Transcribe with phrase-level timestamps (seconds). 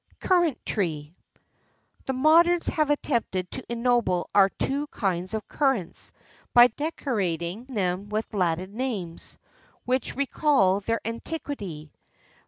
[0.19, 1.13] CURRANT TREE.
[2.07, 6.11] The moderns have attempted to ennoble our two kinds of currants
[6.55, 9.37] by decorating them with Latin names,
[9.85, 11.91] which recall their antiquity.